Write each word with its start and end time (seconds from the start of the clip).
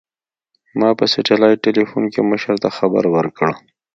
ما 0.79 0.89
په 0.99 1.05
سټلايټ 1.13 1.59
ټېلفون 1.65 2.03
کښې 2.13 2.21
مشر 2.31 2.55
ته 2.63 2.69
خبر 2.77 3.03
وركړ. 3.09 3.49